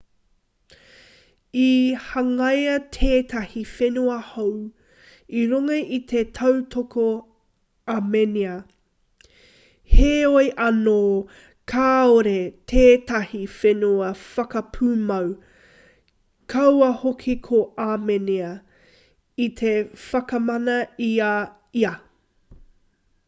[1.63, 4.53] i hangaia tētahi whenua hou
[5.41, 7.03] i runga i te tautoko
[7.97, 8.55] āmenia
[9.97, 10.97] heoi anō
[11.75, 12.35] kāore
[12.73, 15.31] tētahi whenua whakapūmau
[16.55, 18.51] kaua hoki ko āmenia
[19.49, 19.75] i te
[20.07, 21.33] whakamana i a
[21.83, 21.97] ia